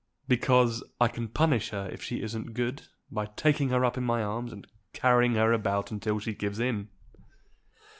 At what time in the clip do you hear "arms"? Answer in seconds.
4.23-4.51